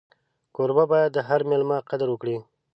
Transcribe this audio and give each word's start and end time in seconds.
کوربه 0.55 0.83
باید 0.91 1.09
د 1.13 1.19
هر 1.27 1.41
مېلمه 1.49 1.77
قدر 1.89 2.07
وکړي. 2.11 2.37